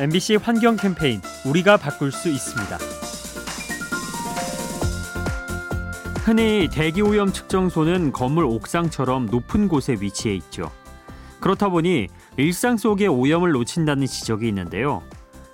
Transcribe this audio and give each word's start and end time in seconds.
MBC 0.00 0.36
환경 0.36 0.76
캠페인 0.76 1.20
우리가 1.44 1.76
바꿀 1.76 2.12
수 2.12 2.28
있습니다. 2.28 2.78
흔히 6.24 6.68
대기 6.70 7.02
오염 7.02 7.32
측정소는 7.32 8.12
건물 8.12 8.44
옥상처럼 8.44 9.26
높은 9.26 9.66
곳에 9.66 9.96
위치해 9.98 10.36
있죠. 10.36 10.70
그렇다 11.40 11.68
보니 11.68 12.06
일상 12.36 12.76
속에 12.76 13.08
오염을 13.08 13.50
놓친다는 13.50 14.06
지적이 14.06 14.46
있는데요. 14.46 15.02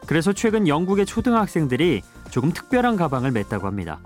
그래서 0.06 0.34
최근 0.34 0.68
영국의 0.68 1.06
초등학생들이 1.06 2.02
조금 2.30 2.52
특별한 2.52 2.96
가방을 2.96 3.30
맸다고 3.32 3.62
합니다. 3.62 4.00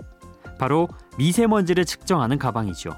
바로 0.57 0.87
미세먼지를 1.17 1.83
측정하는 1.83 2.39
가방이죠. 2.39 2.91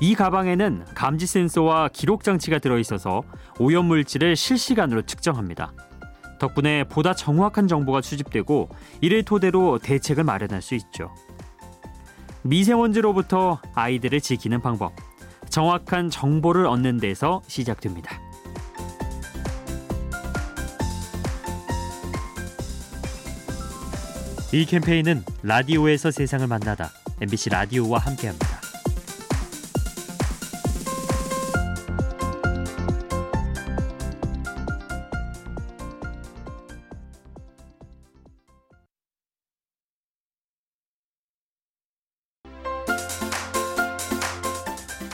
이 0.00 0.14
가방에는 0.14 0.86
감지 0.94 1.26
센서와 1.26 1.90
기록 1.92 2.24
장치가 2.24 2.58
들어 2.58 2.78
있어서 2.78 3.22
오염 3.58 3.84
물질을 3.86 4.36
실시간으로 4.36 5.02
측정합니다. 5.02 5.74
덕분에 6.38 6.84
보다 6.84 7.14
정확한 7.14 7.68
정보가 7.68 8.02
수집되고 8.02 8.68
이를 9.00 9.22
토대로 9.22 9.78
대책을 9.78 10.24
마련할 10.24 10.62
수 10.62 10.74
있죠. 10.74 11.14
미세먼지로부터 12.42 13.60
아이들을 13.74 14.20
지키는 14.20 14.60
방법. 14.60 14.92
정확한 15.48 16.10
정보를 16.10 16.66
얻는 16.66 16.98
데서 16.98 17.42
시작됩니다. 17.46 18.20
이 24.52 24.64
캠페인은 24.64 25.24
라디오에서 25.42 26.10
세상을 26.10 26.46
만나다 26.46 26.90
MBC 27.20 27.50
라디오와 27.50 27.98
함께합니다. 27.98 28.65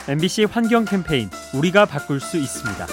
MBC 0.08 0.46
환경 0.50 0.84
캠페인 0.84 1.30
우리가 1.54 1.86
바꿀 1.86 2.18
수 2.18 2.36
있습니다. 2.36 2.86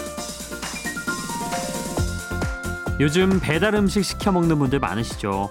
요즘 2.99 3.39
배달 3.39 3.73
음식 3.73 4.03
시켜 4.03 4.31
먹는 4.31 4.59
분들 4.59 4.77
많으시죠. 4.77 5.49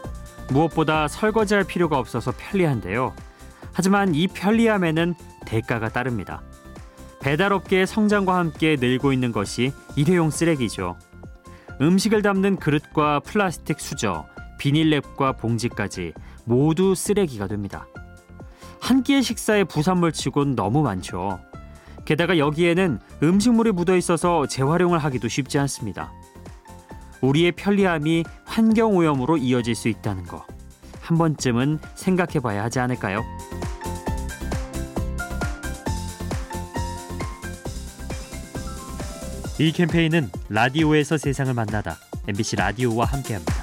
무엇보다 0.51 1.09
설거지할 1.09 1.65
필요가 1.65 1.99
없어서 1.99 2.33
편리한데요. 2.37 3.13
하지만 3.73 4.15
이 4.15 4.29
편리함에는 4.29 5.17
대가가 5.47 5.89
따릅니다. 5.89 6.43
배달업계의 7.21 7.89
성장과 7.89 8.37
함께 8.37 8.77
늘고 8.79 9.13
있는 9.13 9.33
것이 9.33 9.73
일회용 9.97 10.31
쓰레기죠. 10.31 10.97
음식을 11.81 12.23
담는 12.23 12.57
그릇과 12.57 13.21
플라스틱 13.21 13.81
수저, 13.81 14.27
비닐랩과 14.61 15.37
봉지까지 15.39 16.13
모두 16.45 16.95
쓰레기가 16.95 17.49
됩니다. 17.49 17.89
한 18.81 19.03
끼의 19.03 19.25
식사에 19.25 19.65
부산물 19.65 20.13
치곤 20.13 20.55
너무 20.55 20.83
많죠. 20.83 21.41
게다가 22.09 22.39
여기에는 22.39 23.01
음식물이 23.23 23.73
묻어 23.73 23.95
있어서 23.95 24.47
재활용을 24.47 24.99
하기도 24.99 25.29
쉽지 25.29 25.59
않습니다. 25.59 26.11
우리의 27.21 27.53
편리함이 27.53 28.25
환경 28.47 28.97
오염으로 28.97 29.37
이어질 29.37 29.75
수 29.75 29.89
있다는 29.89 30.23
거. 30.25 30.47
한 31.03 31.19
번쯤은 31.19 31.81
생각해 31.97 32.41
봐야 32.41 32.65
하지 32.65 32.79
않을까요? 32.81 33.27
이 39.59 39.71
캠페인은 39.71 40.31
라디오에서 40.49 41.19
세상을 41.19 41.53
만나다 41.53 41.99
MBC 42.27 42.57
라디오와 42.57 43.05
함께합니다. 43.05 43.58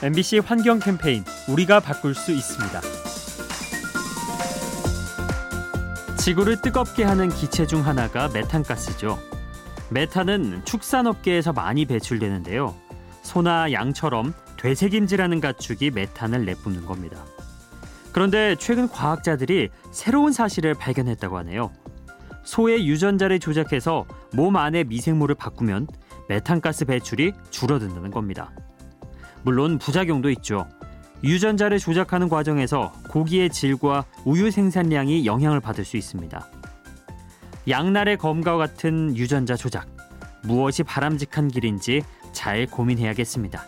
MBC 0.00 0.38
환경 0.38 0.78
캠페인 0.78 1.24
우리가 1.48 1.80
바꿀 1.80 2.14
수 2.14 2.30
있습니다. 2.30 2.80
지구를 6.16 6.60
뜨겁게 6.62 7.02
하는 7.02 7.28
기체 7.30 7.66
중 7.66 7.84
하나가 7.84 8.28
메탄가스죠. 8.28 9.18
메탄은 9.90 10.64
축산업계에서 10.64 11.52
많이 11.52 11.84
배출되는데요. 11.84 12.76
소나 13.22 13.72
양처럼 13.72 14.34
되새김질하는 14.56 15.40
가축이 15.40 15.90
메탄을 15.90 16.44
내뿜는 16.44 16.86
겁니다. 16.86 17.24
그런데 18.12 18.54
최근 18.56 18.88
과학자들이 18.88 19.70
새로운 19.90 20.32
사실을 20.32 20.74
발견했다고 20.74 21.38
하네요. 21.38 21.72
소의 22.44 22.86
유전자를 22.86 23.40
조작해서 23.40 24.06
몸 24.32 24.54
안의 24.54 24.84
미생물을 24.84 25.34
바꾸면 25.34 25.88
메탄가스 26.28 26.84
배출이 26.84 27.32
줄어든다는 27.50 28.12
겁니다. 28.12 28.52
물론 29.42 29.78
부작용도 29.78 30.30
있죠. 30.30 30.68
유전자를 31.24 31.78
조작하는 31.78 32.28
과정에서 32.28 32.92
고기의 33.10 33.50
질과 33.50 34.04
우유 34.24 34.50
생산량이 34.50 35.26
영향을 35.26 35.60
받을 35.60 35.84
수 35.84 35.96
있습니다. 35.96 36.46
양날의 37.68 38.16
검과 38.16 38.56
같은 38.56 39.16
유전자 39.16 39.56
조작 39.56 39.86
무엇이 40.42 40.82
바람직한 40.82 41.48
길인지 41.48 42.02
잘 42.32 42.66
고민해야겠습니다. 42.66 43.62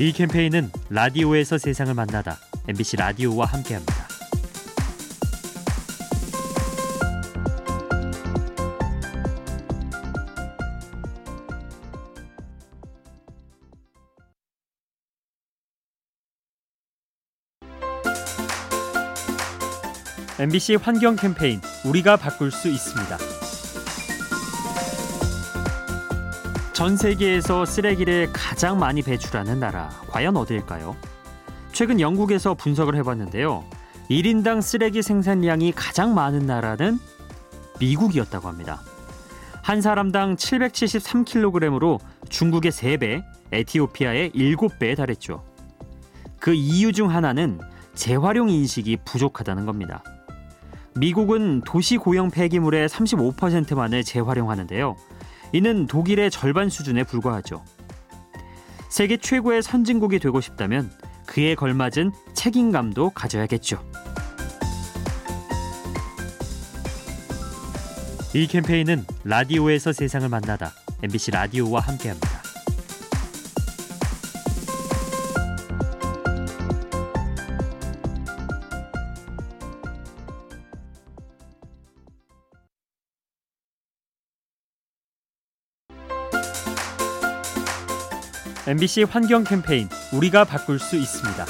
이 0.00 0.12
캠페인은 0.12 0.70
라디오에서 0.88 1.58
세상을 1.58 1.92
만나다 1.92 2.38
MBC 2.68 2.96
라디오와 2.96 3.44
함께합니다. 3.46 3.99
MBC 20.40 20.76
환경 20.76 21.16
캠페인 21.16 21.60
우리가 21.84 22.16
바꿀 22.16 22.50
수 22.50 22.68
있습니다. 22.68 23.18
전 26.72 26.96
세계에서 26.96 27.66
쓰레기를 27.66 28.30
가장 28.32 28.78
많이 28.78 29.02
배출하는 29.02 29.60
나라 29.60 29.90
과연 30.08 30.38
어디일까요? 30.38 30.96
최근 31.72 32.00
영국에서 32.00 32.54
분석을 32.54 32.96
해봤는데요. 32.96 33.66
1인당 34.08 34.62
쓰레기 34.62 35.02
생산량이 35.02 35.72
가장 35.72 36.14
많은 36.14 36.46
나라는 36.46 36.98
미국이었다고 37.78 38.48
합니다. 38.48 38.80
한 39.60 39.82
사람당 39.82 40.36
773kg으로 40.36 42.00
중국의 42.30 42.72
3배, 42.72 43.24
에티오피아의 43.52 44.30
7배에 44.30 44.96
달했죠. 44.96 45.44
그 46.38 46.54
이유 46.54 46.94
중 46.94 47.10
하나는 47.10 47.60
재활용 47.94 48.48
인식이 48.48 49.00
부족하다는 49.04 49.66
겁니다. 49.66 50.02
미국은 51.00 51.62
도시 51.62 51.96
고형 51.96 52.30
폐기물의 52.30 52.86
35%만을 52.86 54.04
재활용하는데요. 54.04 54.96
이는 55.52 55.86
독일의 55.86 56.30
절반 56.30 56.68
수준에 56.68 57.04
불과하죠. 57.04 57.64
세계 58.90 59.16
최고의 59.16 59.62
선진국이 59.62 60.18
되고 60.18 60.42
싶다면 60.42 60.90
그에 61.26 61.54
걸맞은 61.54 62.12
책임감도 62.34 63.10
가져야겠죠. 63.10 63.82
이 68.34 68.46
캠페인은 68.46 69.06
라디오에서 69.24 69.94
세상을 69.94 70.28
만나다 70.28 70.72
MBC 71.02 71.30
라디오와 71.30 71.80
함께합니다. 71.80 72.39
MBC 88.66 89.04
환경 89.04 89.42
캠페인 89.42 89.88
우리가 90.12 90.44
바꿀 90.44 90.78
수 90.78 90.96
있습니다. 90.96 91.46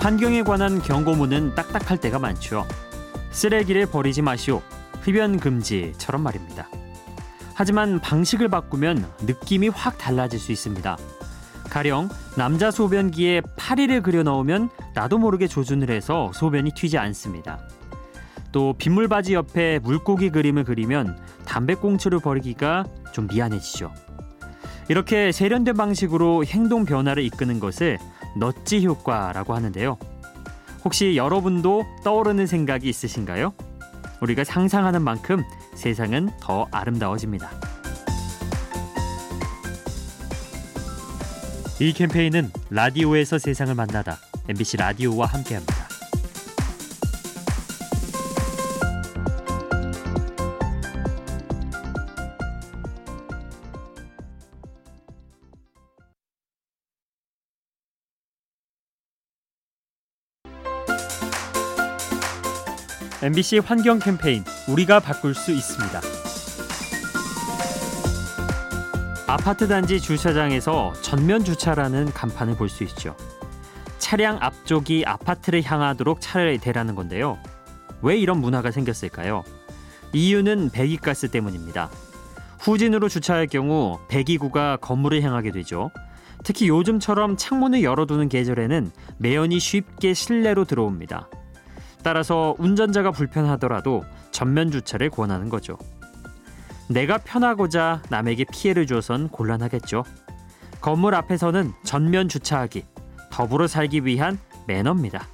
환경에 0.00 0.42
관한 0.42 0.82
경고문은 0.82 1.54
딱딱할 1.54 1.98
때가 1.98 2.18
많죠. 2.18 2.66
쓰레기를 3.30 3.86
버리지 3.86 4.22
마시오. 4.22 4.62
흡연 5.02 5.38
금지처럼 5.38 6.22
말입니다. 6.22 6.68
하지만 7.54 8.00
방식을 8.00 8.48
바꾸면 8.48 9.06
느낌이 9.22 9.68
확 9.68 9.96
달라질 9.96 10.40
수 10.40 10.50
있습니다. 10.50 10.96
가령 11.70 12.08
남자 12.36 12.72
소변기에 12.72 13.42
파리를 13.56 14.02
그려 14.02 14.24
넣으면 14.24 14.70
나도 14.94 15.18
모르게 15.18 15.46
조준을 15.46 15.90
해서 15.90 16.32
소변이 16.34 16.72
튀지 16.72 16.98
않습니다. 16.98 17.60
또 18.52 18.74
빗물 18.78 19.08
바지 19.08 19.34
옆에 19.34 19.78
물고기 19.80 20.30
그림을 20.30 20.64
그리면 20.64 21.18
담배꽁초를 21.46 22.20
버리기가 22.20 22.84
좀 23.12 23.26
미안해지죠. 23.30 23.92
이렇게 24.88 25.32
세련된 25.32 25.76
방식으로 25.76 26.44
행동 26.46 26.84
변화를 26.84 27.22
이끄는 27.24 27.60
것을 27.60 27.98
넛지 28.36 28.84
효과라고 28.86 29.54
하는데요. 29.54 29.98
혹시 30.84 31.16
여러분도 31.16 31.84
떠오르는 32.04 32.46
생각이 32.46 32.88
있으신가요? 32.88 33.52
우리가 34.20 34.44
상상하는 34.44 35.02
만큼 35.02 35.42
세상은 35.74 36.30
더 36.40 36.66
아름다워집니다. 36.70 37.50
이 41.80 41.92
캠페인은 41.92 42.50
라디오에서 42.70 43.38
세상을 43.38 43.74
만나다 43.74 44.18
MBC 44.48 44.78
라디오와 44.78 45.26
함께합니다. 45.26 45.87
MBC 63.20 63.58
환경 63.58 63.98
캠페인 63.98 64.44
우리가 64.68 65.00
바꿀 65.00 65.34
수 65.34 65.50
있습니다. 65.50 66.00
아파트 69.26 69.66
단지 69.66 70.00
주차장에서 70.00 70.92
전면 71.02 71.42
주차라는 71.42 72.12
간판을 72.12 72.56
볼 72.56 72.68
수 72.68 72.84
있죠. 72.84 73.16
차량 73.98 74.38
앞쪽이 74.40 75.02
아파트를 75.04 75.64
향하도록 75.64 76.20
차를 76.20 76.60
대라는 76.60 76.94
건데요. 76.94 77.38
왜 78.02 78.16
이런 78.16 78.40
문화가 78.40 78.70
생겼을까요? 78.70 79.42
이유는 80.12 80.70
배기가스 80.70 81.32
때문입니다. 81.32 81.90
후진으로 82.60 83.08
주차할 83.08 83.48
경우 83.48 83.98
배기구가 84.08 84.76
건물을 84.76 85.22
향하게 85.22 85.50
되죠. 85.50 85.90
특히 86.44 86.68
요즘처럼 86.68 87.36
창문을 87.36 87.82
열어두는 87.82 88.28
계절에는 88.28 88.92
매연이 89.18 89.58
쉽게 89.58 90.14
실내로 90.14 90.64
들어옵니다. 90.64 91.28
따라서 92.08 92.54
운전자가 92.56 93.10
불편하더라도 93.10 94.02
전면 94.30 94.70
주차를 94.70 95.10
권하는 95.10 95.50
거죠. 95.50 95.76
내가 96.88 97.18
편하고자 97.18 98.00
남에게 98.08 98.46
피해를 98.50 98.86
줘선 98.86 99.28
곤란하겠죠. 99.28 100.04
건물 100.80 101.14
앞에서는 101.14 101.70
전면 101.84 102.30
주차하기, 102.30 102.82
더불어 103.30 103.66
살기 103.66 104.06
위한 104.06 104.38
매너입니다. 104.66 105.28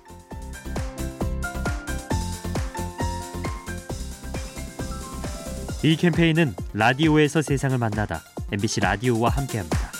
이 5.85 5.95
캠페인은 5.95 6.57
라디오에서 6.73 7.43
세상을 7.43 7.79
만나다 7.79 8.21
MBC 8.51 8.81
라디오와 8.81 9.29
함께합니다. 9.29 9.94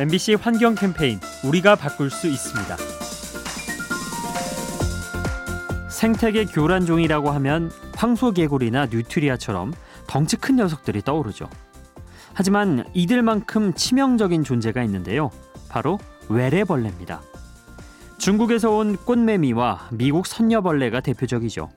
MBC 0.00 0.36
환경 0.40 0.74
캠페인 0.74 1.20
우리가 1.44 1.76
바꿀 1.76 2.08
수 2.08 2.26
있습니다. 2.26 2.74
생태계 5.90 6.46
교란종이라고 6.46 7.28
하면 7.32 7.70
황소개구리나 7.96 8.86
뉴트리아처럼 8.86 9.74
덩치 10.06 10.38
큰 10.38 10.56
녀석들이 10.56 11.02
떠오르죠. 11.02 11.50
하지만 12.32 12.86
이들만큼 12.94 13.74
치명적인 13.74 14.42
존재가 14.42 14.82
있는데요. 14.84 15.30
바로 15.68 15.98
외래벌레입니다. 16.30 17.20
중국에서 18.16 18.70
온 18.70 18.96
꽃매미와 18.96 19.88
미국 19.92 20.26
선녀벌레가 20.26 21.00
대표적이죠. 21.00 21.68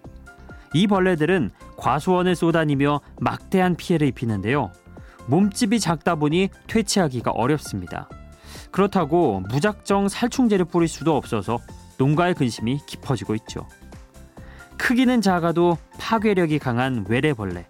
이 0.73 0.87
벌레들은 0.87 1.49
과수원을 1.75 2.37
쏘다니며 2.37 3.01
막대한 3.19 3.75
피해를 3.75 4.07
입히는데요. 4.07 4.71
몸집이 5.27 5.79
작다 5.79 6.15
보니 6.15 6.49
퇴치하기가 6.67 7.31
어렵습니다. 7.31 8.09
그렇다고 8.71 9.41
무작정 9.49 10.09
살충제를 10.09 10.65
뿌릴 10.65 10.87
수도 10.87 11.15
없어서 11.15 11.59
농가의 11.97 12.33
근심이 12.33 12.79
깊어지고 12.85 13.35
있죠. 13.35 13.67
크기는 14.77 15.21
작아도 15.21 15.77
파괴력이 15.99 16.59
강한 16.59 17.05
외래벌레. 17.07 17.65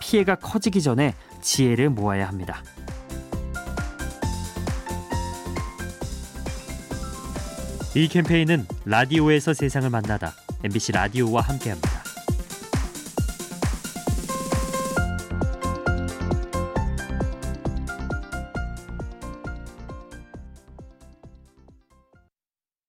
피해가 0.00 0.36
커지기 0.36 0.82
전에 0.82 1.14
지혜를 1.40 1.90
모아야 1.90 2.28
합니다. 2.28 2.62
이 7.94 8.08
캠페인은 8.08 8.66
라디오에서 8.84 9.52
세상을 9.52 9.88
만나다 9.90 10.32
MBC 10.64 10.92
라디오와 10.92 11.42
함께합니다. 11.42 11.91